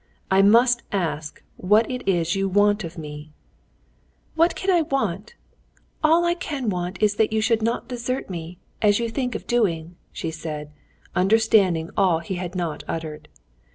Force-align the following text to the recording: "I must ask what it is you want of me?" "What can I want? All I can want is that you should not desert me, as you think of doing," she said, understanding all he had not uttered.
"I 0.31 0.41
must 0.41 0.81
ask 0.91 1.43
what 1.57 1.87
it 1.87 2.01
is 2.07 2.33
you 2.33 2.49
want 2.49 2.83
of 2.83 2.97
me?" 2.97 3.29
"What 4.33 4.55
can 4.55 4.71
I 4.71 4.81
want? 4.81 5.35
All 6.03 6.25
I 6.25 6.33
can 6.33 6.71
want 6.71 6.99
is 7.03 7.17
that 7.17 7.31
you 7.31 7.39
should 7.39 7.61
not 7.61 7.87
desert 7.87 8.27
me, 8.27 8.57
as 8.81 8.97
you 8.97 9.09
think 9.11 9.35
of 9.35 9.45
doing," 9.45 9.95
she 10.11 10.31
said, 10.31 10.71
understanding 11.15 11.91
all 11.95 12.17
he 12.17 12.33
had 12.41 12.55
not 12.55 12.83
uttered. 12.87 13.27